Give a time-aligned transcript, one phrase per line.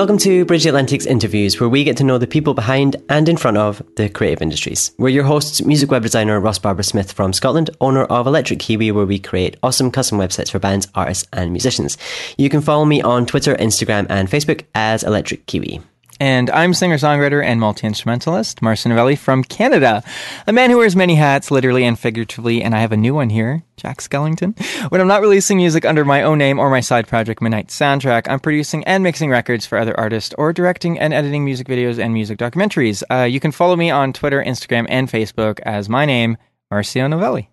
[0.00, 3.36] Welcome to Bridge Atlantic's interviews, where we get to know the people behind and in
[3.36, 4.92] front of the creative industries.
[4.96, 8.92] We're your hosts, music web designer Ross Barber Smith from Scotland, owner of Electric Kiwi,
[8.92, 11.98] where we create awesome custom websites for bands, artists, and musicians.
[12.38, 15.82] You can follow me on Twitter, Instagram, and Facebook as Electric Kiwi.
[16.20, 20.04] And I'm singer songwriter and multi instrumentalist Marcio Novelli from Canada,
[20.46, 22.62] a man who wears many hats, literally and figuratively.
[22.62, 24.54] And I have a new one here, Jack Skellington.
[24.90, 28.28] When I'm not releasing music under my own name or my side project, Midnight Soundtrack,
[28.28, 32.12] I'm producing and mixing records for other artists or directing and editing music videos and
[32.12, 33.02] music documentaries.
[33.10, 36.36] Uh, you can follow me on Twitter, Instagram, and Facebook as my name,
[36.70, 37.48] Marcio Novelli.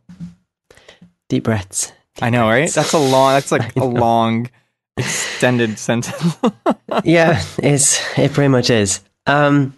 [1.29, 1.93] Deep breaths.
[2.21, 2.69] I know, right?
[2.69, 3.31] That's a long.
[3.31, 4.49] That's like a long
[4.97, 6.37] extended sentence.
[7.03, 9.01] yeah, it's it pretty much is.
[9.25, 9.73] Um,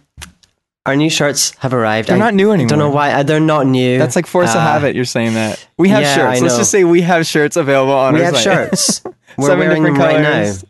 [0.86, 2.08] our new shirts have arrived.
[2.08, 2.66] They're I not new anymore.
[2.66, 3.12] I Don't know why.
[3.12, 3.98] uh, They're not new.
[3.98, 4.96] That's like force Uh, of habit.
[4.96, 6.40] You're saying that we have yeah, shirts.
[6.40, 8.42] Let's just say we have shirts available on We our have site.
[8.44, 9.02] shirts.
[9.38, 10.62] We're wearing them right colours.
[10.64, 10.68] now.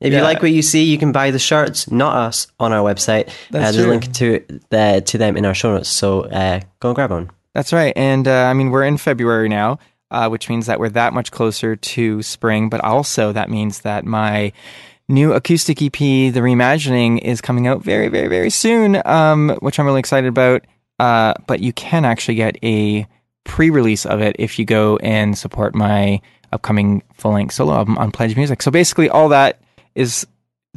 [0.00, 0.18] If Yeah.
[0.18, 3.28] you like what you see, you can buy the shirts, not us, on our website.
[3.28, 5.88] Uh, That's there's a link to the, to them in our show notes.
[5.88, 7.30] So uh, go and grab one.
[7.52, 7.92] That's right.
[7.96, 11.30] And uh, I mean, we're in February now, uh, which means that we're that much
[11.30, 12.68] closer to spring.
[12.68, 14.52] But also, that means that my
[15.08, 19.86] new acoustic EP, The Reimagining, is coming out very, very, very soon, um, which I'm
[19.86, 20.64] really excited about.
[20.98, 23.06] Uh, but you can actually get a
[23.44, 26.20] pre release of it if you go and support my
[26.52, 28.62] upcoming full length solo album on Pledge Music.
[28.62, 29.60] So basically, all that
[29.94, 30.26] is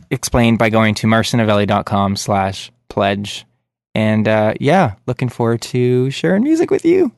[0.09, 3.45] explained by going to marcionovelli.com slash pledge.
[3.93, 7.11] And uh, yeah, looking forward to sharing music with you.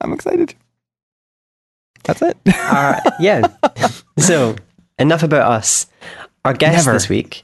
[0.00, 0.54] I'm excited.
[2.04, 2.36] That's it.
[2.54, 3.46] Our, yeah.
[4.18, 4.56] so
[4.98, 5.86] enough about us.
[6.44, 6.96] Our guest Never.
[6.96, 7.42] this week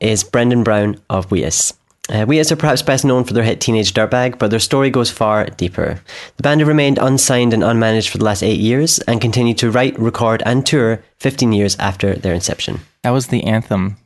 [0.00, 1.72] is Brendan Brown of Wheatus.
[2.10, 5.10] Uh, Wheatus are perhaps best known for their hit Teenage Dirtbag, but their story goes
[5.10, 6.02] far deeper.
[6.36, 9.70] The band have remained unsigned and unmanaged for the last eight years and continue to
[9.70, 12.80] write, record, and tour 15 years after their inception.
[13.02, 13.96] that was the anthem,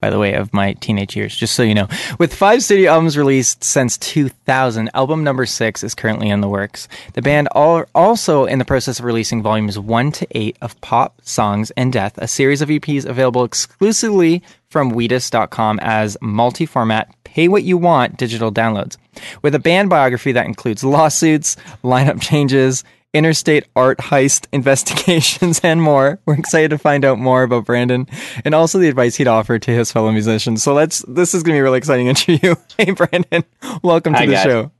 [0.00, 1.88] by the way, of my teenage years, just so you know.
[2.18, 6.88] With five studio albums released since 2000, album number six is currently in the works.
[7.14, 11.20] The band are also in the process of releasing volumes one to eight of Pop,
[11.22, 17.48] Songs, and Death, a series of EPs available exclusively from Wheatus.com as multi format, pay
[17.48, 18.96] what you want digital downloads.
[19.42, 26.18] With a band biography that includes lawsuits, lineup changes, interstate art heist investigations, and more.
[26.26, 28.06] We're excited to find out more about Brandon
[28.44, 30.62] and also the advice he'd offer to his fellow musicians.
[30.62, 32.54] So let's, this is going to be a really exciting interview.
[32.78, 33.44] Hey, Brandon,
[33.82, 34.44] welcome Hi, to the guys.
[34.44, 34.70] show.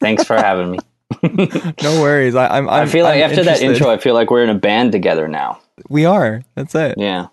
[0.00, 0.78] Thanks for having me.
[1.82, 2.34] No worries.
[2.34, 4.58] I, I'm, i feel like I'm after that intro, I feel like we're in a
[4.58, 5.60] band together now.
[5.88, 6.42] we are.
[6.56, 6.96] That's it.
[6.98, 7.28] Yeah.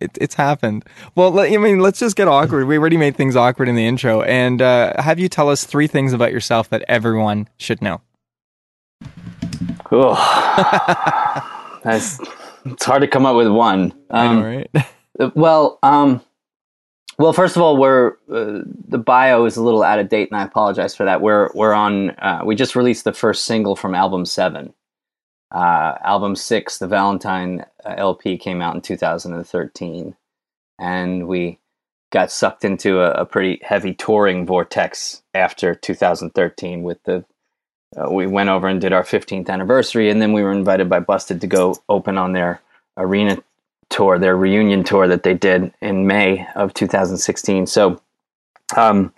[0.00, 0.86] it, it's happened.
[1.14, 2.66] Well, let, I mean, let's just get awkward.
[2.66, 5.86] We already made things awkward in the intro, and uh, have you tell us three
[5.86, 8.00] things about yourself that everyone should know.
[9.92, 10.14] Ooh.
[11.84, 12.18] That's
[12.64, 13.92] it's hard to come up with one.
[14.10, 14.70] Um, know, right?
[15.20, 16.20] uh, Well, um,
[17.18, 20.40] well, first of all, we're uh, the bio is a little out of date, and
[20.40, 21.20] I apologize for that.
[21.20, 22.10] We're we're on.
[22.10, 24.72] Uh, we just released the first single from album seven.
[25.50, 30.16] Uh, album six, the Valentine uh, LP, came out in 2013,
[30.78, 31.58] and we
[32.10, 37.24] got sucked into a, a pretty heavy touring vortex after 2013 with the
[37.96, 41.00] uh, we went over and did our 15th anniversary and then we were invited by
[41.00, 42.60] busted to go open on their
[42.96, 43.38] arena
[43.90, 48.00] tour their reunion tour that they did in may of 2016 so
[48.76, 49.12] um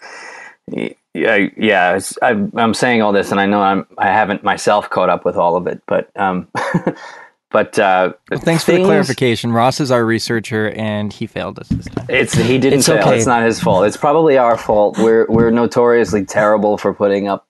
[1.14, 5.08] yeah yeah I'm, I'm saying all this and i know i'm i haven't myself caught
[5.10, 6.48] up with all of it but um
[7.50, 9.52] but uh Well, thanks for the clarification.
[9.52, 12.06] Ross is our researcher, and he failed us this time.
[12.08, 12.98] It's he didn't It's fail.
[12.98, 13.16] okay.
[13.16, 13.86] It's not his fault.
[13.86, 14.98] It's probably our fault.
[14.98, 17.46] We're we're notoriously terrible for putting up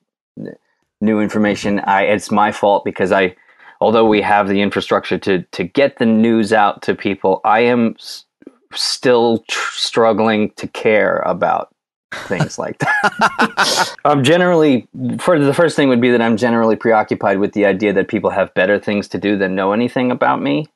[1.01, 1.79] new information.
[1.79, 3.35] I it's my fault because I,
[3.81, 7.95] although we have the infrastructure to to get the news out to people, I am
[7.99, 8.25] s-
[8.73, 11.73] still tr- struggling to care about
[12.13, 13.95] things like that.
[14.05, 14.87] I'm generally
[15.19, 18.29] for the first thing would be that I'm generally preoccupied with the idea that people
[18.29, 20.67] have better things to do than know anything about me.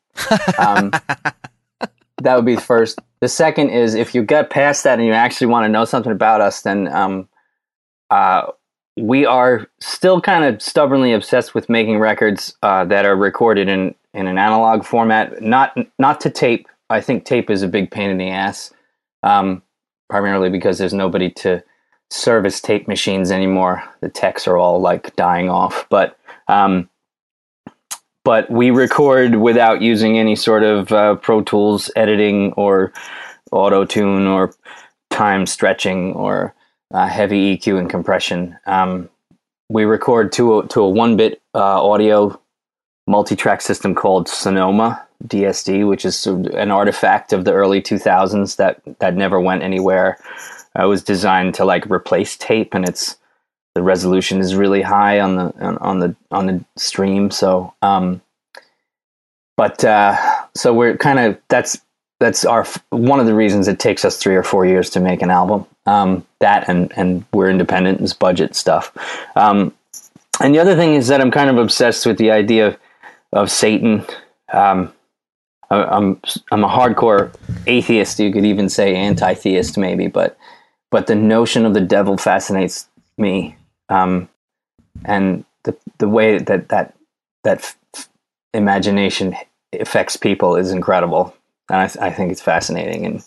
[0.58, 0.92] Um,
[2.22, 5.14] that would be the first The second is if you get past that and you
[5.14, 7.30] actually want to know something about us, then um,
[8.10, 8.52] uh,
[9.02, 13.96] we are still kind of stubbornly obsessed with making records uh, that are recorded in,
[14.14, 16.68] in an analog format, not not to tape.
[16.90, 18.74] I think tape is a big pain in the ass,
[19.24, 19.62] um,
[20.10, 21.64] primarily because there's nobody to
[22.10, 23.84] service tape machines anymore.
[24.02, 26.18] The techs are all like dying off, but
[26.48, 26.90] um,
[28.24, 32.92] but we record without using any sort of uh, Pro Tools editing or
[33.52, 34.54] auto tune or
[35.10, 36.54] time stretching or
[36.94, 38.58] uh, heavy EQ and compression.
[38.66, 39.10] Um,
[39.70, 42.40] we record to a, to a one bit uh, audio
[43.08, 48.82] multi track system called Sonoma DSD, which is an artifact of the early 2000s that,
[49.00, 50.18] that never went anywhere.
[50.78, 53.18] Uh, it was designed to like replace tape, and it's
[53.76, 57.32] the resolution is really high on the on, on the on the stream.
[57.32, 58.22] So, um,
[59.58, 60.16] but uh,
[60.56, 61.80] so we're kind of that's
[62.20, 65.22] that's our one of the reasons it takes us three or four years to make
[65.22, 65.66] an album.
[65.86, 68.96] Um, that and and we're independent is budget stuff.
[69.36, 69.74] Um,
[70.42, 72.78] and the other thing is that I'm kind of obsessed with the idea of,
[73.34, 74.06] of Satan.
[74.52, 74.94] Um,
[75.70, 76.20] I, I'm
[76.52, 77.34] I'm a hardcore
[77.68, 78.20] atheist.
[78.20, 80.38] You could even say anti-theist, maybe, but
[80.92, 82.88] but the notion of the devil fascinates
[83.18, 83.56] me,
[83.88, 84.30] um,
[85.06, 86.96] and the the way that that
[87.44, 87.76] that
[88.54, 89.36] imagination
[89.80, 91.34] affects people is incredible
[91.70, 93.06] and I, th- I think it's fascinating.
[93.06, 93.24] And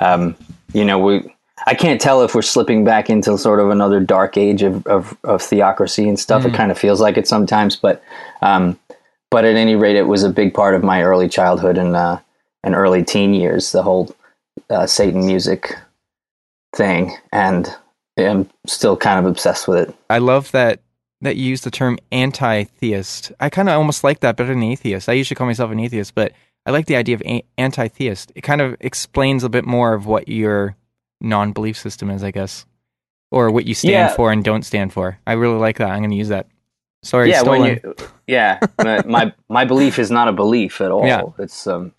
[0.00, 0.36] um,
[0.72, 1.34] you know, we
[1.66, 5.16] I can't tell if we're slipping back into sort of another dark age of of,
[5.24, 6.42] of theocracy and stuff.
[6.42, 6.46] Mm.
[6.46, 8.02] It kind of feels like it sometimes, but
[8.42, 8.78] um,
[9.30, 12.20] but at any rate, it was a big part of my early childhood and uh,
[12.64, 13.72] and early teen years.
[13.72, 14.14] The whole
[14.70, 15.76] uh, Satan music
[16.74, 17.74] thing, and
[18.18, 19.94] I'm still kind of obsessed with it.
[20.10, 20.80] I love that
[21.20, 23.32] that you use the term anti-theist.
[23.40, 25.08] I kind of almost like that better than atheist.
[25.08, 26.32] I usually call myself an atheist, but
[26.68, 27.22] I like the idea of
[27.56, 28.30] anti-theist.
[28.34, 30.76] It kind of explains a bit more of what your
[31.18, 32.66] non-belief system is, I guess,
[33.30, 34.14] or what you stand yeah.
[34.14, 35.18] for and don't stand for.
[35.26, 35.88] I really like that.
[35.88, 36.46] I'm going to use that.
[37.02, 37.60] Sorry, yeah, stolen.
[37.62, 37.94] when you,
[38.26, 38.60] yeah,
[39.06, 41.06] my my belief is not a belief at all.
[41.06, 41.22] Yeah.
[41.38, 41.94] It's um,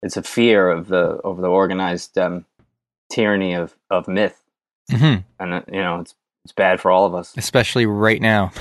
[0.00, 2.44] it's a fear of the of the organized um,
[3.10, 4.40] tyranny of of myth,
[4.92, 5.22] mm-hmm.
[5.40, 6.14] and uh, you know it's
[6.44, 8.52] it's bad for all of us, especially right now.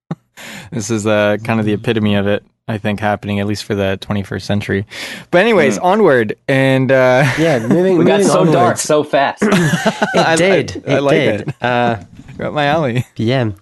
[0.70, 2.44] this is uh, kind of the epitome of it.
[2.68, 4.86] I think happening at least for the 21st century.
[5.30, 5.84] But anyways, mm.
[5.84, 7.74] onward and uh, yeah, moving.
[7.98, 8.52] we moving got so onwards.
[8.52, 9.42] dark so fast.
[9.46, 10.84] it did.
[10.86, 11.40] I, I, I like did.
[11.48, 11.62] it.
[11.62, 12.02] Uh,
[12.38, 13.04] Got my alley.
[13.16, 13.52] Yeah.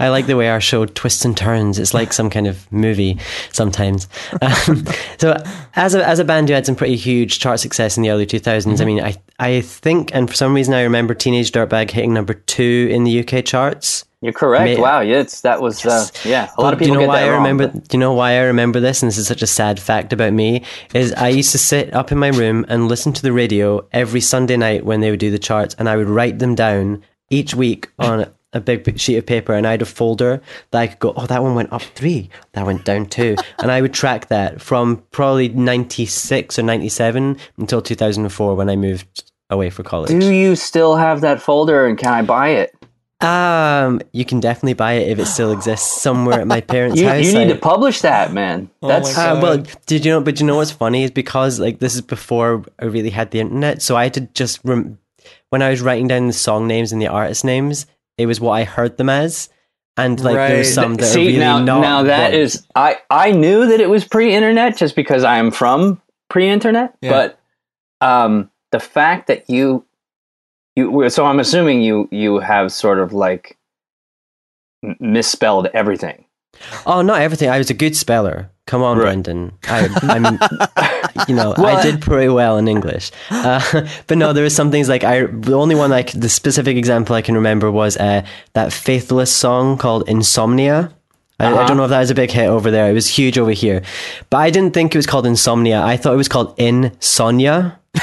[0.00, 1.78] I like the way our show twists and turns.
[1.78, 3.18] It's like some kind of movie
[3.52, 4.08] sometimes.
[4.40, 4.84] Um,
[5.18, 5.36] so,
[5.74, 8.26] as a as a band who had some pretty huge chart success in the early
[8.26, 8.80] 2000s, mm-hmm.
[8.80, 12.34] I mean, I I think, and for some reason, I remember Teenage Dirtbag hitting number
[12.34, 14.04] two in the UK charts.
[14.20, 14.80] You're correct.
[14.80, 16.10] Wow, yeah, it's, that was yes.
[16.10, 16.50] uh, yeah.
[16.58, 17.68] A lot of people do you know why I remember?
[17.68, 19.00] Wrong, Do you know why I remember this?
[19.00, 20.64] And this is such a sad fact about me.
[20.92, 24.20] Is I used to sit up in my room and listen to the radio every
[24.20, 27.54] Sunday night when they would do the charts, and I would write them down each
[27.54, 30.40] week on a big sheet of paper, and I had a folder
[30.70, 31.12] that I could go.
[31.16, 32.30] Oh, that one went up three.
[32.52, 36.88] That went down two, and I would track that from probably ninety six or ninety
[36.88, 40.10] seven until two thousand and four when I moved away for college.
[40.10, 42.74] Do you still have that folder, and can I buy it?
[43.20, 47.08] Um, you can definitely buy it if it still exists somewhere at my parents' you,
[47.08, 47.24] house.
[47.24, 48.70] You need I, to publish that, man.
[48.80, 49.64] Oh That's uh, well.
[49.86, 50.20] Did you know?
[50.20, 53.40] But you know what's funny is because like this is before I really had the
[53.40, 54.98] internet, so I had to just rem-
[55.50, 57.86] when I was writing down the song names and the artist names,
[58.18, 59.48] it was what I heard them as.
[59.96, 60.48] And like right.
[60.48, 61.80] there's some that See, are really now, not.
[61.80, 65.50] Now that what, is, I I knew that it was pre-internet just because I am
[65.50, 67.10] from pre-internet, yeah.
[67.10, 67.40] but
[68.06, 69.84] um, the fact that you
[70.76, 73.58] you so I'm assuming you you have sort of like
[75.00, 76.24] misspelled everything.
[76.86, 77.50] Oh, not everything.
[77.50, 78.50] I was a good speller.
[78.66, 79.04] Come on, right.
[79.04, 79.52] Brendan.
[79.64, 80.38] I, am
[81.28, 83.10] you know, I did pretty well in English.
[83.30, 85.24] Uh, but no, there was some things like I.
[85.24, 89.78] The only one like the specific example I can remember was uh, that Faithless song
[89.78, 90.92] called "Insomnia."
[91.40, 91.62] I, uh-huh.
[91.62, 92.90] I, don't know if that was a big hit over there.
[92.90, 93.82] It was huge over here,
[94.28, 95.80] but I didn't think it was called Insomnia.
[95.82, 97.78] I thought it was called Insomnia.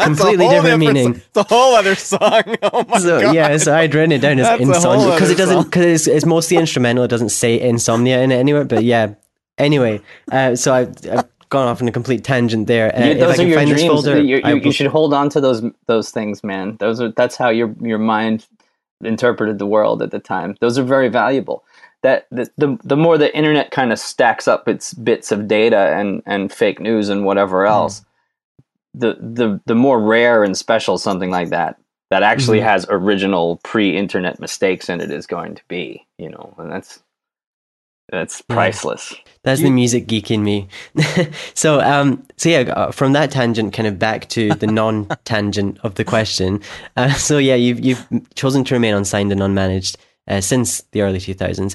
[0.00, 1.14] completely different meaning.
[1.14, 2.42] It's a whole other song.
[2.62, 3.34] Oh my so, god!
[3.34, 6.56] Yeah, so I'd written it down as insomnia because it doesn't because it's, it's, mostly
[6.56, 7.04] instrumental.
[7.04, 8.64] It doesn't say insomnia in it anywhere.
[8.64, 9.14] But yeah,
[9.58, 10.00] anyway,
[10.30, 10.80] uh, so I.
[11.10, 12.94] I've, gone off on a complete tangent there.
[12.94, 13.82] Uh, yeah, those are your dreams.
[13.82, 16.76] Folder, you, you, you, should hold on to those those things, man.
[16.78, 18.46] Those are that's how your your mind
[19.02, 20.56] interpreted the world at the time.
[20.60, 21.64] Those are very valuable.
[22.02, 25.94] That the the, the more the internet kind of stacks up its bits of data
[25.96, 27.72] and and fake news and whatever hmm.
[27.72, 28.04] else, mm
[28.96, 31.78] the the the more rare and special something like that
[32.10, 32.68] that actually mm-hmm.
[32.68, 37.00] has original pre-internet mistakes in it is going to be, you know, and that's
[38.12, 39.14] It's priceless.
[39.42, 40.68] That's the music geek in me.
[41.54, 45.96] so, um, so yeah, uh, from that tangent, kind of back to the non-tangent of
[45.96, 46.60] the question.
[46.96, 49.96] Uh, so yeah, you've you've chosen to remain unsigned and unmanaged
[50.28, 51.74] uh, since the early two thousands.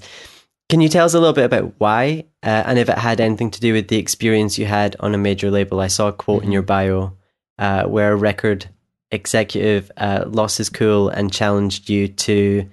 [0.71, 3.51] Can you tell us a little bit about why, uh, and if it had anything
[3.51, 5.81] to do with the experience you had on a major label?
[5.81, 7.11] I saw a quote in your bio
[7.59, 8.69] uh, where a record
[9.11, 12.69] executive uh, lost his cool and challenged you to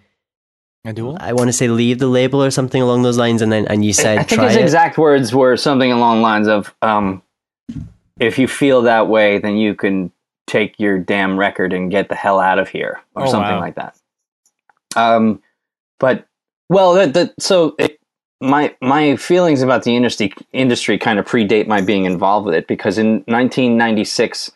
[0.84, 1.16] A duel?
[1.18, 3.84] I want to say leave the label or something along those lines, and then and
[3.84, 4.62] you said I think his it.
[4.62, 7.20] exact words were something along the lines of, um,
[8.20, 10.12] "If you feel that way, then you can
[10.46, 13.60] take your damn record and get the hell out of here," or Oh, something wow.
[13.60, 13.98] like that.
[14.94, 15.42] Um,
[15.98, 16.27] but
[16.68, 17.98] well, that, that so it,
[18.40, 22.66] my my feelings about the industry industry kind of predate my being involved with it
[22.66, 24.52] because in 1996,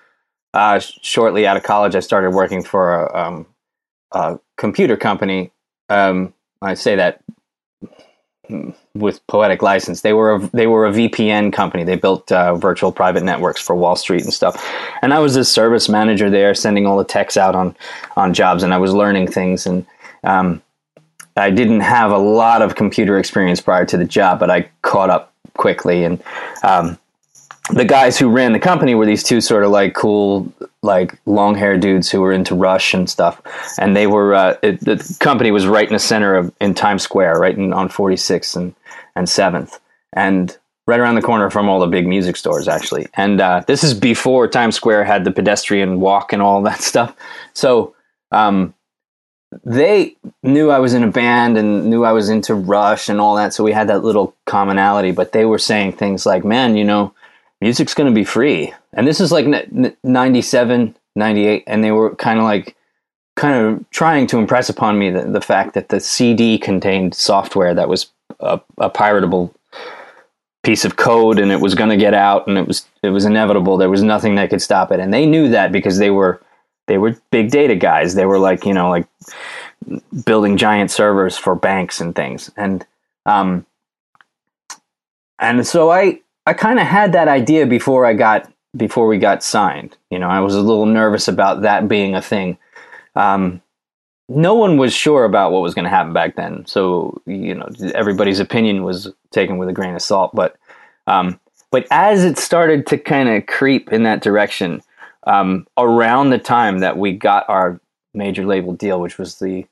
[0.54, 3.46] uh, shortly out of college, I started working for a, um,
[4.12, 5.50] a computer company.
[5.88, 7.22] Um, I say that
[8.94, 10.02] with poetic license.
[10.02, 11.84] They were a, they were a VPN company.
[11.84, 14.64] They built uh, virtual private networks for Wall Street and stuff.
[15.00, 17.76] And I was the service manager there, sending all the techs out on
[18.16, 19.66] on jobs, and I was learning things.
[19.66, 19.86] And
[20.24, 20.62] um,
[21.36, 25.10] I didn't have a lot of computer experience prior to the job, but I caught
[25.10, 26.04] up quickly.
[26.04, 26.22] And
[26.62, 26.98] um,
[27.70, 31.54] the guys who ran the company were these two sort of like cool, like long
[31.54, 33.40] hair dudes who were into Rush and stuff.
[33.78, 37.02] And they were uh, it, the company was right in the center of in Times
[37.02, 38.74] Square, right in, on 46th and
[39.14, 39.78] and Seventh,
[40.12, 43.06] and right around the corner from all the big music stores, actually.
[43.14, 47.16] And uh, this is before Times Square had the pedestrian walk and all that stuff.
[47.54, 47.94] So.
[48.30, 48.74] Um,
[49.64, 53.36] they knew I was in a band and knew I was into Rush and all
[53.36, 55.12] that, so we had that little commonality.
[55.12, 57.14] But they were saying things like, "Man, you know,
[57.60, 61.92] music's going to be free," and this is like n- n- 97, 98, and they
[61.92, 62.76] were kind of like,
[63.36, 67.74] kind of trying to impress upon me the, the fact that the CD contained software
[67.74, 69.54] that was a, a piratable
[70.62, 73.24] piece of code, and it was going to get out, and it was it was
[73.24, 73.76] inevitable.
[73.76, 76.40] There was nothing that could stop it, and they knew that because they were
[76.92, 78.16] they were big data guys.
[78.16, 79.06] They were like you know like
[80.26, 82.50] building giant servers for banks and things.
[82.58, 82.86] And
[83.24, 83.64] um
[85.38, 89.42] and so i i kind of had that idea before i got before we got
[89.42, 89.96] signed.
[90.10, 92.58] You know i was a little nervous about that being a thing.
[93.16, 93.62] Um
[94.28, 96.66] no one was sure about what was going to happen back then.
[96.66, 100.34] So you know everybody's opinion was taken with a grain of salt.
[100.34, 100.56] But
[101.06, 104.82] um but as it started to kind of creep in that direction
[105.24, 107.80] um, around the time that we got our
[108.14, 109.66] major label deal, which was the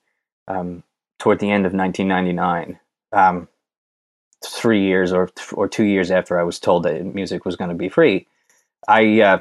[0.48, 0.82] um,
[1.18, 2.78] toward the end of 1999,
[3.12, 3.48] um,
[4.44, 7.76] three years or or two years after I was told that music was going to
[7.76, 8.26] be free,
[8.88, 9.38] I uh,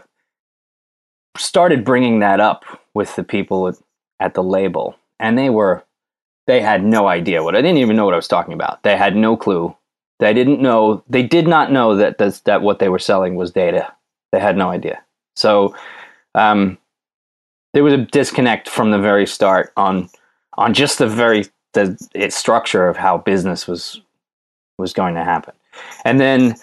[1.37, 3.75] started bringing that up with the people
[4.19, 5.83] at, the label, and they were
[6.47, 8.83] they had no idea what I didn't even know what I was talking about.
[8.83, 9.75] They had no clue.
[10.19, 11.03] They didn't know.
[11.07, 13.93] They did not know that, that what they were selling was data.
[14.31, 15.01] They had no idea.
[15.39, 15.75] So
[16.35, 16.77] um,
[17.73, 20.09] there was a disconnect from the very start on
[20.57, 24.01] on just the very the its structure of how business was
[24.77, 25.53] was going to happen.
[26.03, 26.55] And then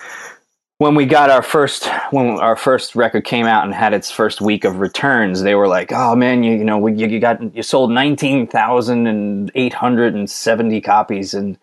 [0.78, 4.40] when we got our first when our first record came out and had its first
[4.40, 7.54] week of returns, they were like, "Oh man, you, you know, we, you, you got
[7.54, 11.58] you sold nineteen thousand and eight hundred and seventy copies, and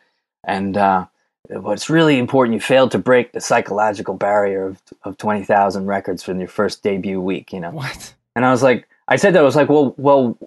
[0.46, 1.05] and uh,
[1.50, 6.23] what's really important, you failed to break the psychological barrier of of twenty thousand records
[6.23, 8.13] from your first debut week." You know, What?
[8.35, 10.38] and I was like, I said that I was like, well, well,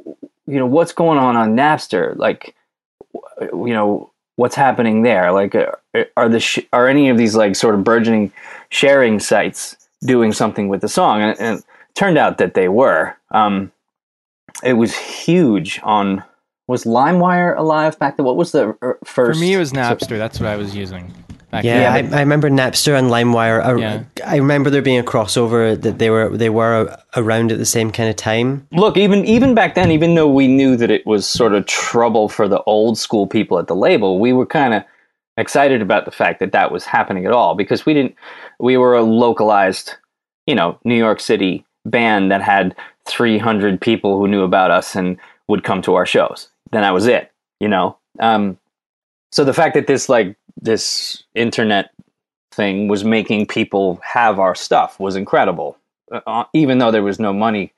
[0.46, 2.16] you know, what's going on on Napster?
[2.16, 2.54] Like,
[3.40, 5.32] you know, what's happening there?
[5.32, 5.72] Like, uh,
[6.16, 8.32] are the sh- are any of these like sort of burgeoning
[8.70, 11.22] sharing sites doing something with the song?
[11.22, 13.16] And, and it turned out that they were.
[13.30, 13.72] Um,
[14.64, 16.22] it was huge on.
[16.68, 18.26] Was LimeWire alive back then?
[18.26, 19.38] What was the uh, first?
[19.38, 20.18] For me, it was Napster.
[20.18, 21.12] That's what I was using.
[21.50, 22.12] Back Yeah, then.
[22.12, 23.62] I, I remember Napster and LimeWire.
[23.62, 24.02] I, Yeah.
[24.26, 27.66] I remember there being a crossover that they were they were uh, around at the
[27.66, 28.66] same kind of time.
[28.72, 32.28] look even even back then even though we knew that it was sort of trouble
[32.28, 34.82] for the old school people at the label we were kind of
[35.38, 38.14] excited about the fact that that was happening at all because we didn't
[38.58, 39.94] we were a localized
[40.46, 45.16] you know new york city band that had 300 people who knew about us and
[45.46, 47.96] would come to our shows then that was it you know?
[48.18, 48.58] Um,
[49.32, 51.90] so the fact that this like this internet
[52.52, 55.76] thing was making people have our stuff was incredible
[56.12, 57.72] uh, even though there was no money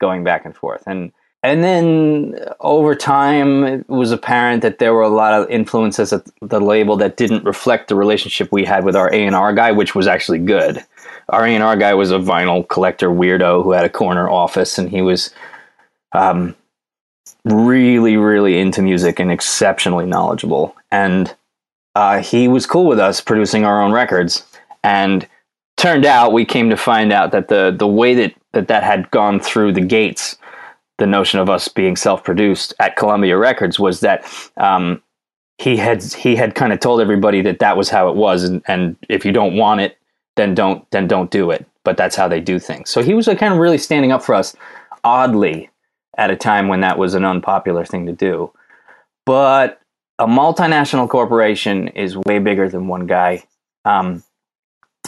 [0.00, 0.82] going back and forth.
[0.86, 5.50] And and then uh, over time it was apparent that there were a lot of
[5.50, 9.72] influences at the label that didn't reflect the relationship we had with our A&R guy
[9.72, 10.84] which was actually good.
[11.28, 15.02] Our A&R guy was a vinyl collector weirdo who had a corner office and he
[15.02, 15.34] was
[16.12, 16.54] um,
[17.44, 21.34] really really into music and exceptionally knowledgeable and
[21.94, 24.44] uh, he was cool with us producing our own records.
[24.82, 25.28] And
[25.76, 29.10] turned out, we came to find out that the the way that that, that had
[29.10, 30.36] gone through the gates,
[30.98, 34.24] the notion of us being self produced at Columbia Records was that.
[34.56, 35.02] Um,
[35.58, 38.62] he had he had kind of told everybody that that was how it was, and,
[38.66, 39.96] and if you don't want it,
[40.34, 41.64] then don't then don't do it.
[41.84, 42.90] But that's how they do things.
[42.90, 44.56] So he was like, kind of really standing up for us,
[45.04, 45.70] oddly,
[46.16, 48.52] at a time when that was an unpopular thing to do.
[49.24, 49.80] But
[50.18, 53.44] a multinational corporation is way bigger than one guy.
[53.84, 54.22] Um,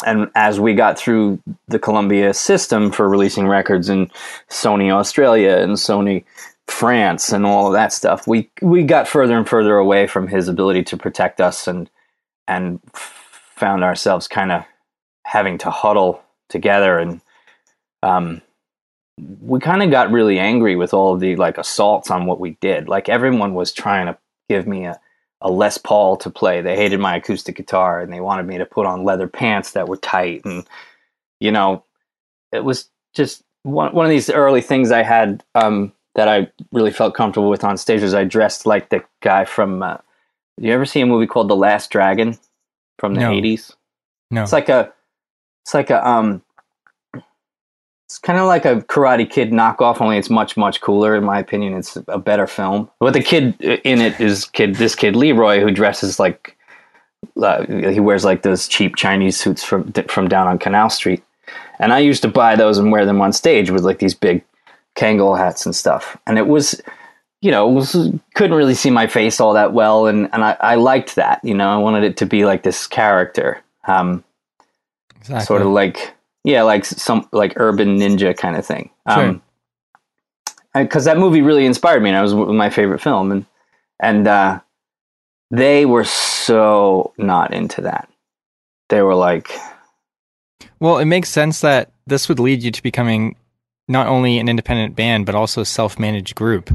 [0.04, 4.10] and as we got through the Columbia system for releasing records in
[4.48, 6.24] Sony Australia and Sony
[6.66, 10.48] France and all of that stuff, we we got further and further away from his
[10.48, 11.88] ability to protect us and
[12.48, 14.64] and found ourselves kind of
[15.24, 17.20] having to huddle together and
[18.02, 18.42] um,
[19.18, 22.50] we kind of got really angry with all of the like assaults on what we
[22.60, 22.88] did.
[22.88, 24.18] Like everyone was trying to
[24.48, 24.98] give me a,
[25.40, 26.60] a Les Paul to play.
[26.60, 29.88] They hated my acoustic guitar and they wanted me to put on leather pants that
[29.88, 30.44] were tight.
[30.44, 30.66] And,
[31.40, 31.84] you know,
[32.50, 36.92] it was just one, one of these early things I had um, that I really
[36.92, 39.98] felt comfortable with on stage was I dressed like the guy from, uh,
[40.58, 42.38] you ever see a movie called The Last Dragon
[42.98, 43.30] from the No.
[43.30, 43.74] 80s?
[44.30, 44.42] No.
[44.42, 44.92] It's like a,
[45.64, 46.42] it's like a, um,
[48.06, 51.16] it's kind of like a Karate Kid knockoff, only it's much much cooler.
[51.16, 52.90] In my opinion, it's a better film.
[53.00, 56.56] But the kid in it is kid this kid Leroy who dresses like
[57.42, 61.22] uh, he wears like those cheap Chinese suits from from down on Canal Street,
[61.78, 64.44] and I used to buy those and wear them on stage with like these big
[64.96, 66.16] Kangol hats and stuff.
[66.26, 66.80] And it was,
[67.40, 67.96] you know, was
[68.34, 71.40] couldn't really see my face all that well, and and I, I liked that.
[71.42, 73.62] You know, I wanted it to be like this character.
[73.86, 74.24] Um,
[75.16, 75.46] exactly.
[75.46, 76.14] sort of like
[76.44, 79.42] yeah like some like urban ninja kind of thing um
[80.74, 83.46] because that movie really inspired me and it was my favorite film and
[84.00, 84.60] and uh
[85.50, 88.08] they were so not into that
[88.88, 89.50] they were like
[90.80, 93.36] Well, it makes sense that this would lead you to becoming
[93.88, 96.70] not only an independent band but also a self-managed group.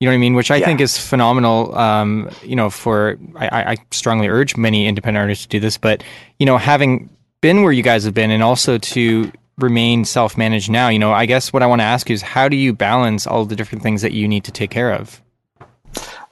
[0.00, 0.34] You know what I mean?
[0.34, 0.66] Which I Yeah.
[0.66, 1.76] think is phenomenal.
[1.76, 5.76] Um, you know, for I, I I strongly urge many independent artists to do this,
[5.78, 6.02] but
[6.38, 7.08] you know, having
[7.40, 11.26] been where you guys have been, and also to remain self-managed now, you know, I
[11.26, 13.82] guess what I want to ask you is, how do you balance all the different
[13.82, 15.22] things that you need to take care of,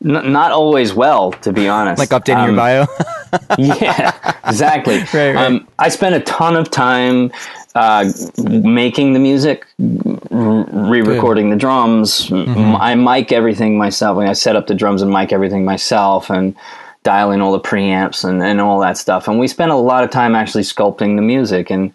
[0.05, 2.87] n- not always well to be honest like updating Um, your bio?
[3.59, 4.13] yeah,
[4.47, 4.99] exactly.
[4.99, 5.37] Right, right.
[5.37, 7.33] Um, I spent a ton of time
[7.75, 12.29] uh, making the music, re-recording the drums.
[12.29, 12.59] Mm-hmm.
[12.59, 14.19] M- I mic everything myself.
[14.19, 16.55] I set up the drums and mic everything myself, and
[17.05, 19.29] dial in all the preamps and, and all that stuff.
[19.29, 21.71] And we spent a lot of time actually sculpting the music.
[21.71, 21.95] And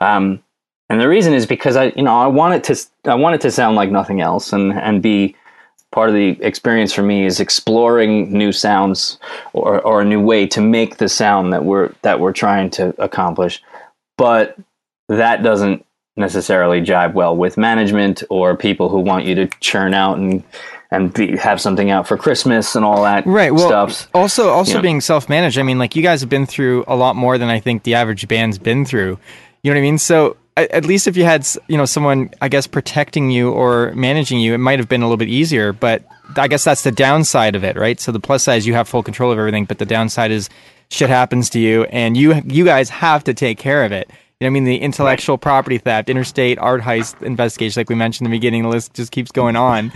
[0.00, 0.42] um,
[0.90, 3.40] and the reason is because I, you know, I want it to, I want it
[3.42, 5.36] to sound like nothing else, and and be
[5.90, 9.18] part of the experience for me is exploring new sounds
[9.52, 12.94] or, or a new way to make the sound that we're that we're trying to
[13.02, 13.62] accomplish
[14.18, 14.58] but
[15.08, 15.84] that doesn't
[16.16, 20.44] necessarily jibe well with management or people who want you to churn out and
[20.90, 24.08] and be, have something out for Christmas and all that right well stuff.
[24.14, 24.80] also also Yeah.
[24.80, 27.60] being self-managed i mean like you guys have been through a lot more than i
[27.60, 29.18] think the average band's been through
[29.62, 32.30] you know what i mean so at at least if you had you know someone
[32.40, 35.72] i guess protecting you or managing you it might have been a little bit easier
[35.74, 36.02] but
[36.36, 38.88] i guess that's the downside of it right so the plus side is you have
[38.88, 40.48] full control of everything but the downside is
[40.90, 44.44] shit happens to you and you you guys have to take care of it you
[44.44, 44.64] know I mean?
[44.64, 48.68] The intellectual property theft, interstate art heist investigation, like we mentioned in the beginning, the
[48.68, 49.92] list just keeps going on.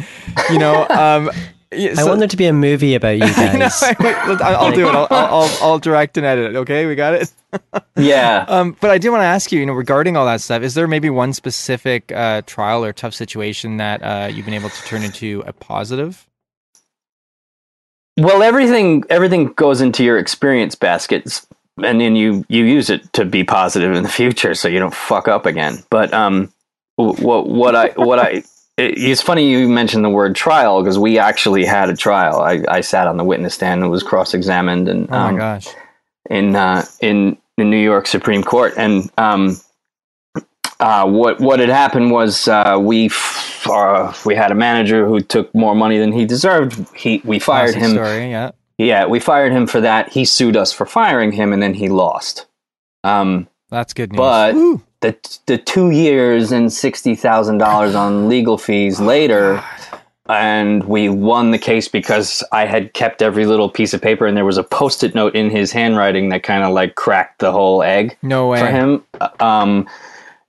[0.50, 1.30] You know, um,
[1.70, 3.58] yeah, I so- want there to be a movie about you I know.
[3.60, 3.82] guys.
[4.00, 4.94] I'll, I'll do it.
[4.94, 6.58] I'll, I'll, I'll, I'll direct and edit it.
[6.58, 7.32] Okay, we got it.
[7.96, 8.44] yeah.
[8.48, 10.74] Um, but I do want to ask you, you know, regarding all that stuff, is
[10.74, 14.82] there maybe one specific uh, trial or tough situation that uh, you've been able to
[14.84, 16.26] turn into a positive?
[18.18, 21.46] Well, everything everything goes into your experience baskets,
[21.82, 24.94] and then you you use it to be positive in the future, so you don't
[24.94, 25.82] fuck up again.
[25.90, 26.52] But um,
[26.96, 28.44] what what I what I it,
[28.98, 32.40] it's funny you mentioned the word trial because we actually had a trial.
[32.40, 35.38] I, I sat on the witness stand and was cross examined, and Oh um, my
[35.38, 35.68] gosh.
[36.28, 39.56] in uh, in the New York Supreme Court, and um,
[40.80, 45.20] uh, what what had happened was uh, we f- uh, we had a manager who
[45.20, 46.86] took more money than he deserved.
[46.94, 47.90] He we fired Classic him.
[47.92, 48.50] Story, yeah.
[48.86, 50.12] Yeah, we fired him for that.
[50.12, 52.46] He sued us for firing him, and then he lost.
[53.04, 54.18] Um, That's good news.
[54.18, 54.82] But- Woo.
[55.00, 55.16] the
[55.46, 59.62] the two years and sixty thousand dollars on legal fees later,
[60.28, 64.36] and we won the case because I had kept every little piece of paper, and
[64.36, 67.82] there was a post-it note in his handwriting that kind of like cracked the whole
[67.82, 68.60] egg no way.
[68.60, 69.04] for him.
[69.40, 69.88] Um,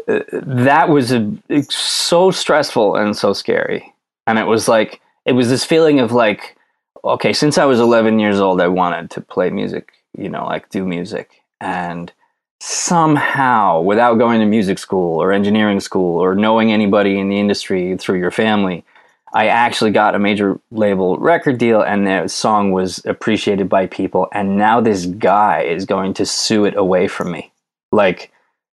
[0.08, 1.36] uh, that was a,
[1.70, 3.94] so stressful and so scary,
[4.28, 6.56] and it was like it was this feeling of like,
[7.04, 10.70] okay, since I was 11 years old, I wanted to play music you know, like
[10.70, 11.42] do music.
[11.60, 12.12] And
[12.60, 17.98] somehow, without going to music school or engineering school or knowing anybody in the industry
[17.98, 18.86] through your family,
[19.34, 24.28] I actually got a major label record deal and the song was appreciated by people.
[24.32, 27.52] And now this guy is going to sue it away from me.
[27.92, 28.32] Like,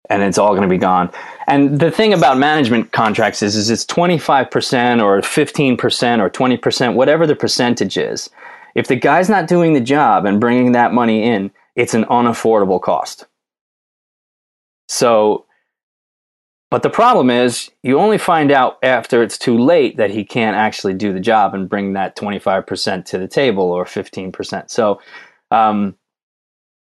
[0.09, 1.11] and it's all going to be gone.
[1.47, 7.27] And the thing about management contracts is, is it's 25% or 15% or 20%, whatever
[7.27, 8.29] the percentage is.
[8.75, 12.81] If the guy's not doing the job and bringing that money in, it's an unaffordable
[12.81, 13.25] cost.
[14.87, 15.45] So,
[16.71, 20.55] but the problem is you only find out after it's too late that he can't
[20.55, 24.69] actually do the job and bring that 25% to the table or 15%.
[24.69, 25.01] So,
[25.51, 25.95] um,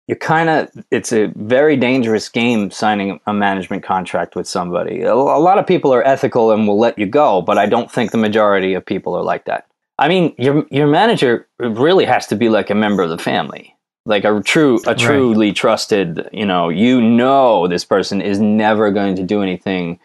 [0.08, 5.02] you kind of it's a very dangerous game signing a management contract with somebody.
[5.02, 7.92] A, a, lot of people are ethical and will let you go but i don't
[7.92, 9.68] think the majority of people are like that.
[9.98, 13.76] I mean your your manager really has to be like a member of the family
[14.06, 15.56] like a true a truly right.
[15.56, 20.00] trusted you know you know this person is never going to do anything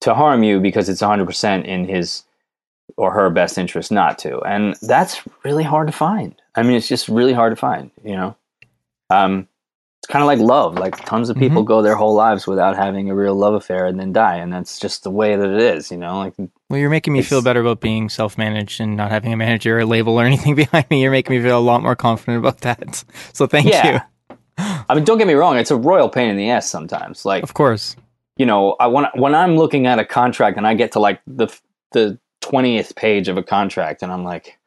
[0.00, 2.24] to harm you because it's 100% in his
[2.96, 4.40] or her best interest not to.
[4.40, 6.34] And that's really hard to find.
[6.54, 8.36] I mean it's just really hard to find you know
[9.12, 9.48] um,
[10.02, 10.74] it's kind of like love.
[10.74, 11.68] Like tons of people mm-hmm.
[11.68, 14.80] go their whole lives without having a real love affair and then die, and that's
[14.80, 15.92] just the way that it is.
[15.92, 16.34] You know, like.
[16.68, 19.84] Well, you're making me feel better about being self-managed and not having a manager or
[19.84, 21.02] label or anything behind me.
[21.02, 23.04] You're making me feel a lot more confident about that.
[23.32, 24.04] So thank yeah.
[24.28, 24.36] you.
[24.58, 27.24] I mean, don't get me wrong; it's a royal pain in the ass sometimes.
[27.24, 27.96] Like, of course,
[28.36, 31.20] you know, I when when I'm looking at a contract and I get to like
[31.26, 31.48] the
[31.92, 34.58] the twentieth page of a contract, and I'm like,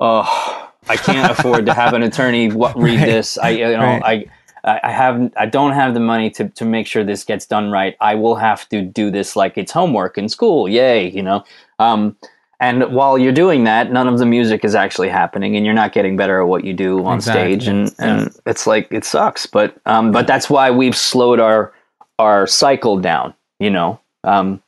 [0.00, 3.06] oh I can't afford to have an attorney what, read right.
[3.06, 3.38] this.
[3.38, 4.28] I you know right.
[4.64, 7.70] I I have I don't have the money to to make sure this gets done
[7.70, 7.96] right.
[8.00, 10.68] I will have to do this like it's homework in school.
[10.68, 11.44] Yay, you know.
[11.78, 12.16] Um,
[12.58, 15.92] and while you're doing that, none of the music is actually happening, and you're not
[15.92, 17.52] getting better at what you do on exactly.
[17.52, 17.68] stage.
[17.68, 18.40] And and yeah.
[18.46, 21.72] it's like it sucks, but um, but that's why we've slowed our
[22.18, 23.34] our cycle down.
[23.60, 24.62] You know, um,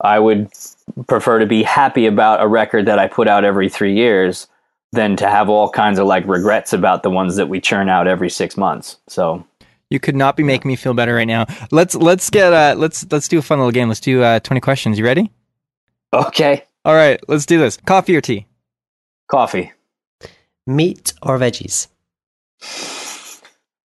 [0.00, 0.50] I would
[1.08, 4.46] prefer to be happy about a record that I put out every three years
[4.92, 8.06] than to have all kinds of like regrets about the ones that we churn out
[8.06, 8.96] every six months.
[9.08, 9.46] So
[9.90, 11.46] you could not be making me feel better right now.
[11.70, 13.88] Let's let's get uh let's let's do a fun little game.
[13.88, 14.98] Let's do uh 20 questions.
[14.98, 15.30] You ready?
[16.12, 16.64] Okay.
[16.84, 17.76] All right, let's do this.
[17.76, 18.46] Coffee or tea?
[19.30, 19.72] Coffee.
[20.66, 21.88] Meat or veggies?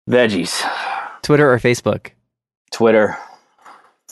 [0.09, 0.61] Veggies.
[1.21, 2.11] Twitter or Facebook?
[2.71, 3.17] Twitter.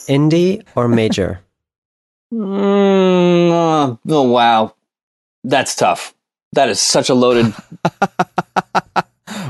[0.08, 1.40] Indie or major?
[2.32, 4.74] mm, uh, oh wow.
[5.44, 6.14] That's tough.
[6.52, 7.46] That is such a loaded.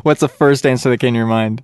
[0.03, 1.63] What's the first answer that came to your mind?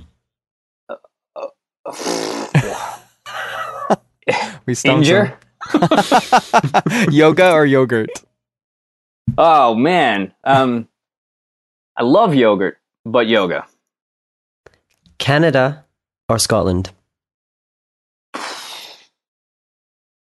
[4.66, 5.38] we Injure?
[7.10, 8.10] Yoga or yogurt?
[9.36, 10.88] Oh man, um,
[11.96, 13.66] I love yogurt, but yoga.
[15.18, 15.84] Canada
[16.28, 16.90] or Scotland?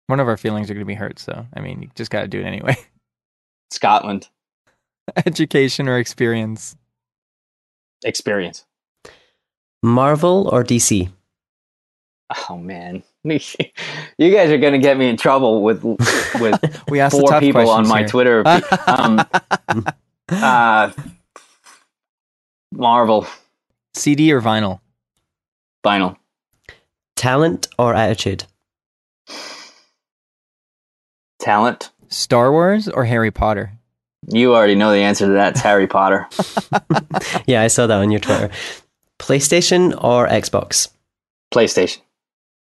[0.07, 2.23] One of our feelings are going to be hurt, so I mean, you just got
[2.23, 2.77] to do it anyway.
[3.71, 4.29] Scotland.
[5.27, 6.77] Education or experience?
[8.05, 8.65] Experience.
[9.83, 11.11] Marvel or DC?
[12.49, 13.41] Oh man, you
[14.19, 17.89] guys are going to get me in trouble with with we asked four people on
[17.89, 18.09] my here.
[18.09, 18.43] Twitter.
[18.87, 19.25] Um,
[20.29, 20.93] uh,
[22.73, 23.27] Marvel.
[23.95, 24.81] CD or vinyl?
[25.85, 26.17] Vinyl.
[27.17, 28.45] Talent or attitude?
[31.41, 31.91] Talent.
[32.09, 33.73] Star Wars or Harry Potter?
[34.29, 35.53] You already know the answer to that.
[35.53, 36.29] It's Harry Potter.
[37.47, 38.51] yeah, I saw that on your Twitter.
[39.19, 40.89] PlayStation or Xbox?
[41.53, 42.01] PlayStation.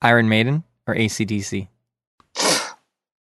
[0.01, 1.67] Iron Maiden or ACDC?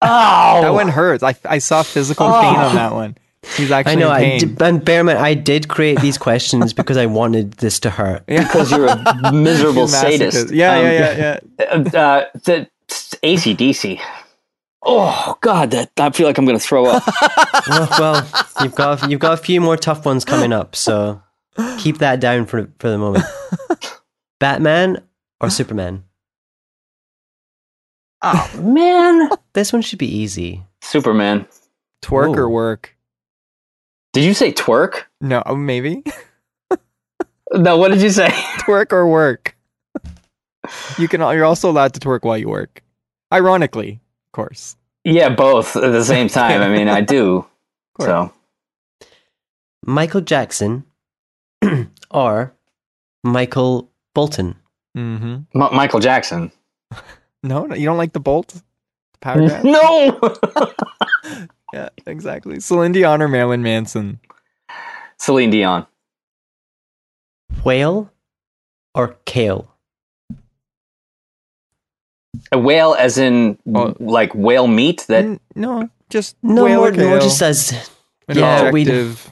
[0.06, 1.22] Oh, that one hurts.
[1.22, 2.38] I, I saw physical oh.
[2.38, 3.16] pain on that one.
[3.56, 3.92] He's actually.
[3.92, 4.10] I know.
[4.10, 8.22] I did, and Bearman, I did create these questions because I wanted this to hurt.
[8.28, 8.42] Yeah.
[8.44, 10.52] Because you're a miserable sadist.
[10.52, 11.64] Yeah, um, yeah, yeah, yeah.
[11.64, 12.68] Uh, uh, the
[13.22, 14.00] ACDC.
[14.84, 17.02] Oh God, that I feel like I'm going to throw up.
[17.68, 21.22] well, well, you've got you've got a few more tough ones coming up, so
[21.78, 23.24] keep that down for for the moment.
[24.40, 25.02] Batman
[25.40, 26.04] or Superman?
[28.22, 30.62] Oh man, this one should be easy.
[30.82, 31.46] Superman.
[32.02, 32.40] Twerk Ooh.
[32.40, 32.94] or work?
[34.12, 35.04] Did you say twerk?
[35.20, 36.04] No, oh, maybe.
[37.52, 38.28] no, what did you say?
[38.58, 39.56] twerk or work?
[40.98, 41.20] You can.
[41.20, 42.82] You're also allowed to twerk while you work.
[43.32, 44.00] Ironically,
[44.34, 44.76] course.
[45.04, 46.60] Yeah, both at the same time.
[46.60, 47.46] I mean, I do.
[48.00, 48.32] So,
[49.86, 50.84] Michael Jackson
[52.10, 52.52] or
[53.22, 54.56] Michael Bolton?
[54.96, 55.60] Mm-hmm.
[55.62, 56.50] M- Michael Jackson.
[57.46, 58.62] No, no, you don't like the Bolt?
[59.20, 60.18] The no.
[61.74, 62.58] yeah, exactly.
[62.58, 64.18] Celine Dion or Marilyn Manson?
[65.18, 65.86] Celine Dion.
[67.62, 68.10] whale
[68.94, 69.73] or kale?
[72.52, 73.94] A whale, as in Oh.
[73.98, 75.04] like whale meat.
[75.08, 77.72] That N- no, just No, whale more, or no, just as
[78.28, 79.30] An yeah, we- objective-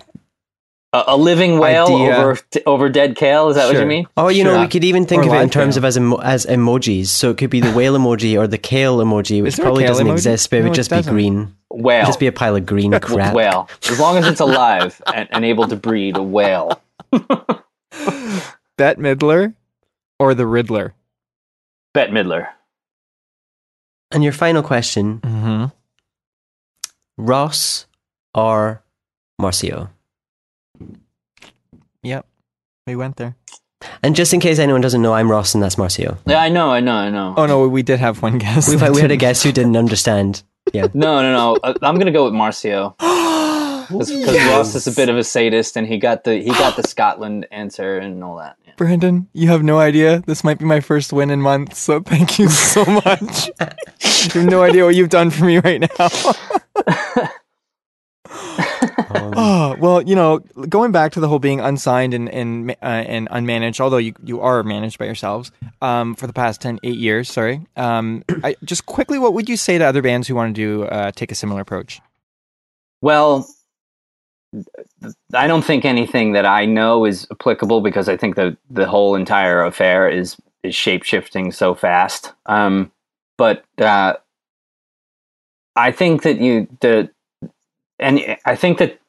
[0.94, 2.16] a, a living whale Idea.
[2.16, 3.48] over over dead kale.
[3.48, 4.06] Is that what you mean?
[4.16, 5.80] Oh, you know, we could even think Or of it in terms kale.
[5.80, 7.06] of as emo- as emojis.
[7.06, 10.12] So it could be the whale emoji or the kale emoji, which probably doesn't emoji?
[10.12, 11.12] exist, but it No, would it just be doesn't.
[11.14, 11.54] green.
[11.70, 12.04] Whale.
[12.04, 13.32] Just be a pile of green crap.
[13.34, 13.70] whale.
[13.88, 16.78] As long as it's alive and, and able to breed, a whale.
[18.76, 19.54] Bette Midler
[20.18, 20.92] or the Riddler.
[21.94, 22.48] Bette Midler.
[24.12, 25.64] And your final question: Mm-hmm.
[27.18, 27.86] Ross
[28.34, 28.82] or
[29.40, 29.88] Marcio?
[32.02, 32.26] Yep,
[32.86, 33.36] we went there.
[34.02, 36.18] And just in case anyone doesn't know, I'm Ross and that's Marcio.
[36.26, 37.34] Yeah, I know, I know, I know.
[37.36, 38.68] Oh no, we did have one guest.
[38.68, 40.42] We've had, we had a guest who didn't understand.
[40.72, 40.86] Yeah.
[40.94, 41.56] No, no, no.
[41.62, 42.94] Uh, I'm gonna go with Marcio
[43.88, 46.82] because Ross is a bit of a sadist, and he got the he got the
[46.82, 48.56] Scotland answer and all that.
[48.66, 48.72] Yeah.
[48.76, 50.22] Brandon, you have no idea.
[50.26, 53.48] This might be my first win in months, so thank you so much.
[54.34, 56.08] you have no idea what you've done for me right now.
[59.14, 62.74] Um, oh, well, you know, going back to the whole being unsigned and and uh,
[62.82, 66.96] and unmanaged, although you you are managed by yourselves um, for the past 10, 8
[66.96, 67.30] years.
[67.30, 67.66] Sorry.
[67.76, 70.84] Um, I, just quickly, what would you say to other bands who want to do
[70.84, 72.00] uh, take a similar approach?
[73.00, 73.48] Well,
[75.34, 79.14] I don't think anything that I know is applicable because I think the the whole
[79.14, 82.32] entire affair is is shape shifting so fast.
[82.46, 82.92] Um,
[83.38, 84.14] but uh,
[85.74, 87.10] I think that you the
[87.98, 89.00] and I think that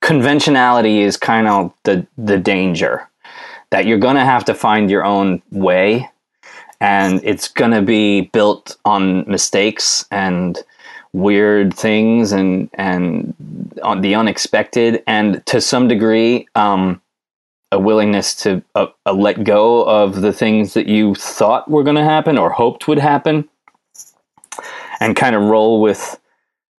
[0.00, 3.08] conventionality is kind of the the danger
[3.70, 6.08] that you're going to have to find your own way
[6.80, 10.58] and it's going to be built on mistakes and
[11.12, 13.34] weird things and and
[13.82, 17.00] on the unexpected and to some degree um,
[17.72, 21.96] a willingness to uh, uh, let go of the things that you thought were going
[21.96, 23.48] to happen or hoped would happen
[25.00, 26.18] and kind of roll with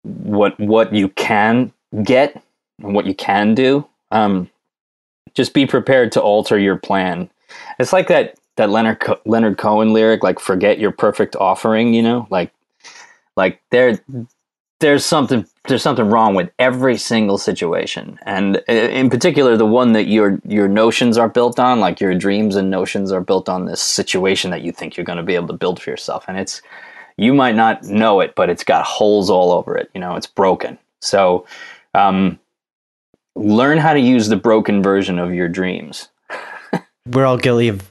[0.02, 2.42] what what you can get
[2.82, 3.86] and what you can do.
[4.12, 4.48] Um,
[5.34, 7.28] just be prepared to alter your plan.
[7.78, 12.02] It's like that that leonard Co- leonard cohen lyric like forget your perfect offering you
[12.02, 12.26] know?
[12.30, 12.52] Like
[13.36, 13.98] like there
[14.80, 18.18] there's something there's something wrong with every single situation.
[18.22, 22.56] And in particular the one that your your notions are built on like your dreams
[22.56, 25.48] and notions are built on this situation that you think you're going to be able
[25.48, 26.24] to build for yourself.
[26.28, 26.62] And it's
[27.16, 30.26] you might not know it but it's got holes all over it you know it's
[30.26, 30.78] broken.
[31.00, 31.46] So
[31.94, 32.38] um,
[33.34, 36.08] learn how to use the broken version of your dreams.
[37.06, 37.88] We're all guilty of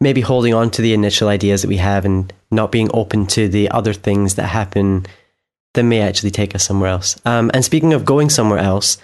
[0.00, 3.48] maybe holding on to the initial ideas that we have and not being open to
[3.48, 5.06] the other things that happen
[5.74, 7.20] that may actually take us somewhere else.
[7.24, 8.98] Um, and speaking of going somewhere else,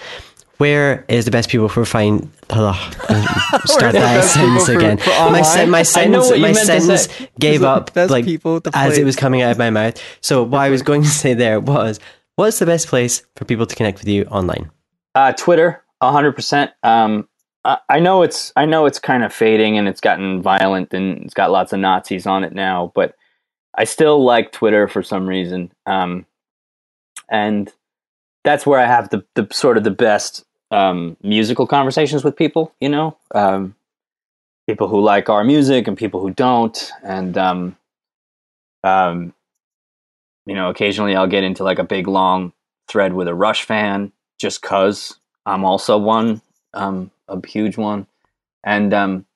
[0.58, 2.30] where is the best people for find?
[2.50, 2.74] Ugh,
[3.64, 4.98] start that sentence again.
[4.98, 9.16] for my, sen- my I sentence, my sentence gave up like people as it was
[9.16, 10.02] coming out of my mouth.
[10.20, 12.00] So what I was going to say there was,
[12.34, 14.70] what's the best place for people to connect with you online?
[15.14, 16.72] Uh, Twitter, hundred percent.
[17.64, 21.24] I, I know it's I know it's kind of fading and it's gotten violent and
[21.24, 23.16] it's got lots of Nazis on it now, but
[23.76, 25.72] I still like Twitter for some reason.
[25.86, 26.26] Um,
[27.30, 27.72] and
[28.44, 32.74] that's where I have the, the sort of the best um, musical conversations with people.
[32.80, 33.74] You know, um,
[34.66, 37.76] people who like our music and people who don't, and um,
[38.84, 39.34] um,
[40.46, 42.52] you know, occasionally I'll get into like a big long
[42.88, 45.16] thread with a Rush fan just cause
[45.46, 46.42] I'm also one,
[46.74, 48.06] um, a huge one,
[48.64, 49.26] and um,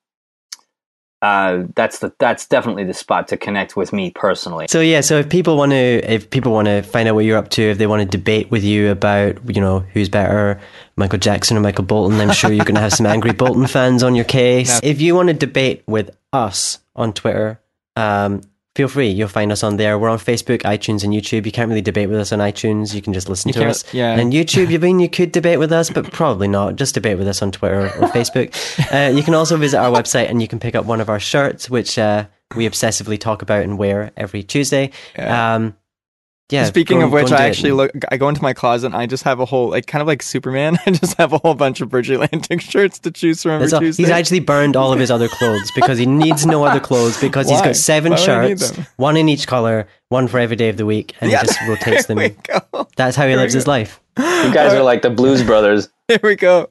[1.23, 4.65] uh, that's the that's definitely the spot to connect with me personally.
[4.69, 7.37] So yeah, so if people want to, if people want to find out what you're
[7.37, 10.59] up to, if they want to debate with you about, you know, who's better,
[10.97, 14.03] Michael Jackson or Michael Bolton, I'm sure you're going to have some angry Bolton fans
[14.03, 14.81] on your case.
[14.83, 17.61] If you want to debate with us on Twitter,
[17.95, 18.41] um,
[18.75, 19.07] feel free.
[19.09, 19.99] You'll find us on there.
[19.99, 21.45] We're on Facebook, iTunes, and YouTube.
[21.45, 22.93] You can't really debate with us on iTunes.
[22.93, 23.93] You can just listen You to us.
[23.93, 24.15] yeah.
[24.17, 26.75] And YouTube, you mean you could debate with us, but probably not.
[26.75, 28.53] Just debate with us on Twitter or Facebook.
[28.93, 31.19] Uh, you can also visit our website and you can pick up one of our
[31.19, 34.91] shirts, which uh, we obsessively talk about and wear every Tuesday.
[35.17, 35.55] Yeah.
[35.55, 35.75] Um,
[36.49, 36.65] yeah.
[36.65, 37.49] Speaking go- of which, and do I it.
[37.49, 37.91] actually look.
[38.11, 40.21] I go into my closet and I just have a whole, like, kind of like
[40.21, 40.77] Superman.
[40.85, 43.73] I just have a whole bunch of Virgin Atlantic shirts to choose from every That's
[43.73, 47.19] all- he's actually burned all of his other clothes because he needs no other clothes
[47.19, 50.39] because he's got seven Why would I need shirts, one in each color, one for
[50.39, 52.17] every day of the week, and Yeah, he just rotates there them.
[52.17, 52.87] we go.
[52.97, 53.99] That's how he lives his life.
[54.17, 55.89] You guys are like the Blues Brothers.
[56.07, 56.69] There we go.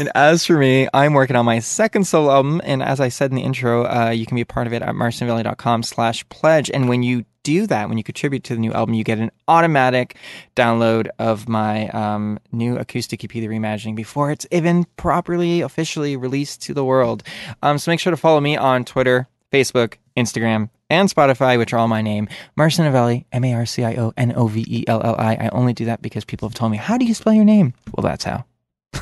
[0.00, 2.60] And as for me, I'm working on my second solo album.
[2.64, 4.82] And as I said in the intro, uh, you can be a part of it
[4.82, 6.68] at marcionovelli.com slash pledge.
[6.72, 9.30] And when you do that, when you contribute to the new album, you get an
[9.46, 10.16] automatic
[10.56, 16.62] download of my um, new acoustic EP, The Reimagining, before it's even properly officially released
[16.62, 17.22] to the world.
[17.62, 21.78] Um, so make sure to follow me on Twitter, Facebook, Instagram, and Spotify, which are
[21.78, 22.28] all my name.
[22.58, 25.34] Marcio Novelli, M A R C I O N O V E L L I.
[25.34, 27.72] I only do that because people have told me, How do you spell your name?
[27.96, 28.44] Well, that's how.
[28.92, 29.00] Hey,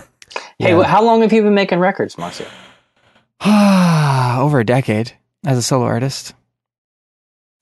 [0.59, 0.83] Yeah.
[0.83, 2.47] wh- how long have you been making records, Marcio?
[4.41, 5.13] Over a decade
[5.45, 6.35] as a solo artist.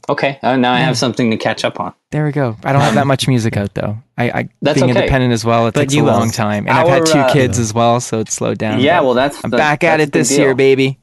[0.08, 1.94] Okay, uh, now I have something to catch up on.
[2.10, 2.56] There we go.
[2.64, 3.98] I don't have that much music out though.
[4.18, 5.00] I, I That's being okay.
[5.00, 5.66] independent as well.
[5.68, 8.00] It But takes a long time, and I've had Our, two uh, kids as well,
[8.00, 8.80] so it's slowed down.
[8.80, 10.98] yeah, well, that's I'm the- back at it this year, baby.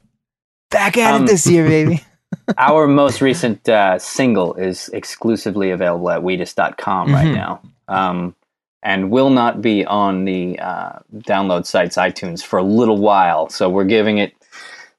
[0.72, 2.04] Back at Um, it this year, baby.
[2.58, 7.36] Our most recent uh, single is exclusively available at Wheatus.com right Mhm.
[7.36, 8.36] now, um,
[8.84, 13.48] and will not be on the uh, download sites iTunes for a little while.
[13.48, 14.34] So we're giving it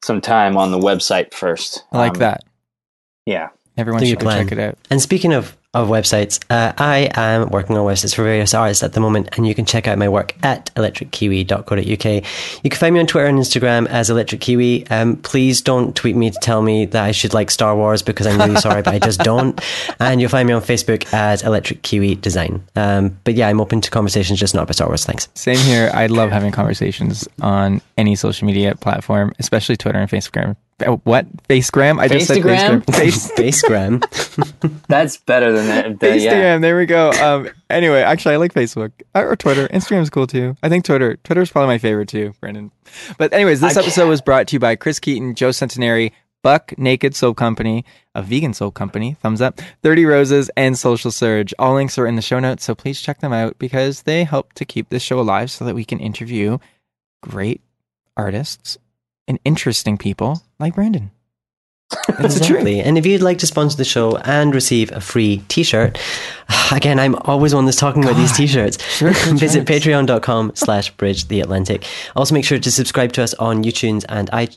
[0.02, 1.84] some time on the website first.
[1.92, 2.44] I like Um, that.
[3.26, 3.48] Yeah.
[3.78, 4.76] Everyone should check it out.
[4.90, 8.92] And speaking of, of websites, uh, I am working on websites for various artists at
[8.94, 12.64] the moment, and you can check out my work at electrickiwi.co.uk.
[12.64, 14.88] You can find me on Twitter and Instagram as Electric Kiwi.
[14.88, 18.26] Um, please don't tweet me to tell me that I should like Star Wars because
[18.26, 19.60] I'm really sorry, but I just don't.
[20.00, 22.64] And you'll find me on Facebook as Electric Kiwi Design.
[22.74, 25.04] Um, but yeah, I'm open to conversations, just not about Star Wars.
[25.04, 25.28] Thanks.
[25.34, 25.92] Same here.
[25.94, 30.56] I love having conversations on any social media platform, especially Twitter and Facebook.
[30.86, 31.26] Oh, what?
[31.48, 31.98] Facegram?
[31.98, 32.84] I just said Facegram?
[32.84, 32.94] Facegram.
[32.94, 34.82] Face- Facegram.
[34.88, 35.98] That's better than that.
[36.00, 36.22] the- Instagram.
[36.22, 36.58] yeah.
[36.58, 37.10] There we go.
[37.10, 39.66] Um, anyway, actually, I like Facebook Uh, or Twitter.
[39.68, 40.56] Instagram's cool too.
[40.62, 41.16] I think Twitter.
[41.24, 42.70] Twitter's probably my favorite too, Brendan.
[43.18, 46.12] But anyways, this I episode was brought to you by Chris Keaton, Joe Centenary,
[46.44, 49.14] Buck Naked Soap Company, a vegan soap company.
[49.20, 49.60] Thumbs up.
[49.82, 51.52] Thirty Roses and Social Surge.
[51.58, 54.52] All links are in the show notes, so please check them out because they help
[54.52, 56.58] to keep this show alive, so that we can interview
[57.20, 57.60] great
[58.16, 58.78] artists
[59.28, 61.12] and interesting people like Brendan.
[62.18, 62.58] That's the truth.
[62.60, 62.80] Exactly.
[62.80, 65.98] And if you'd like to sponsor the show and receive a free t-shirt,
[66.72, 68.76] again, I'm always one that's talking about these t-shirts.
[69.00, 71.86] Visit patreon.com slash bridge the Atlantic.
[72.14, 74.48] Also make sure to subscribe to us on YouTunes and I,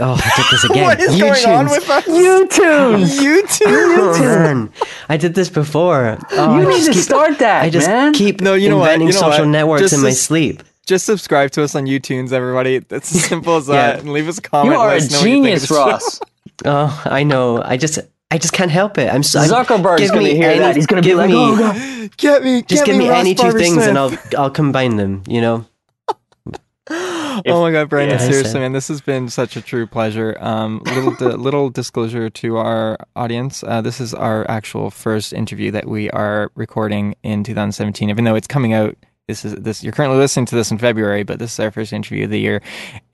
[0.00, 0.82] oh, I did this again.
[0.84, 2.04] What is going on with us?
[2.06, 3.04] YouTube.
[3.22, 3.96] YouTube.
[3.98, 4.72] Oh, man.
[5.08, 6.18] I did this before.
[6.32, 8.14] Oh, You I need to keep- start that, I just man.
[8.14, 8.86] keep No, you know what?
[8.94, 9.50] inventing You know social what?
[9.52, 10.64] networks Just in my sleep.
[10.90, 12.80] Just subscribe to us on YouTunes, everybody.
[12.80, 13.74] That's as simple as Yeah.
[13.92, 14.00] that.
[14.00, 14.74] And leave us a comment.
[14.74, 15.70] You are a us know what you think of genius.
[15.70, 16.20] Ross.
[16.64, 17.62] Oh, I know.
[17.62, 18.00] I just,
[18.32, 19.08] I just can't help it.
[19.08, 20.74] I'm so Zuckerberg's gonna hear any- that.
[20.74, 22.62] He's gonna be give like, me- "Oh, God." Get me.
[22.62, 25.64] Just get give me, Ross any two things and I'll I'll combine them, you know?
[26.90, 28.18] oh my god, Brendan!
[28.18, 28.28] Yeah.
[28.28, 30.36] seriously, man, this has been such a true pleasure.
[30.40, 35.70] Um, little di- little disclosure to our audience: uh, this is our actual first interview
[35.70, 38.10] that we are recording in 2017.
[38.10, 38.96] Even though it's coming out,
[39.30, 41.92] this is this you're currently listening to this in February, but this is our first
[41.92, 42.60] interview of the year,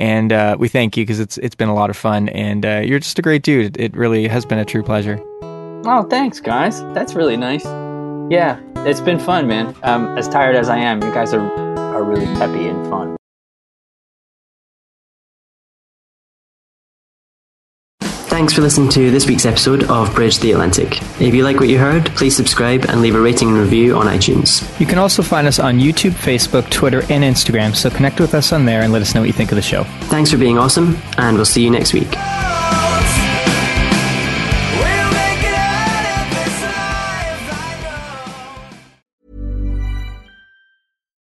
[0.01, 2.83] and uh, we thank you because it's it's been a lot of fun, and uh,
[2.85, 3.79] you're just a great dude.
[3.79, 5.21] It really has been a true pleasure.
[5.43, 6.81] Oh, thanks, guys.
[6.95, 7.65] That's really nice.
[8.31, 9.75] Yeah, it's been fun, man.
[9.83, 11.49] Um, as tired as I am, you guys are
[11.95, 13.17] are really peppy and fun.
[18.37, 21.01] Thanks for listening to this week's episode of Bridge the Atlantic.
[21.23, 24.05] If you like what you heard, please subscribe and leave a rating and review on
[24.09, 24.79] iTunes.
[24.79, 28.53] You can also find us on YouTube, Facebook, Twitter, and Instagram, so connect with us
[28.53, 29.85] on there and let us know what you think of the show.
[30.11, 32.11] Thanks for being awesome, and we'll see you next week.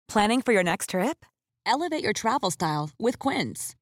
[0.06, 1.26] Planning for your next trip?
[1.66, 3.74] Elevate your travel style with Quince.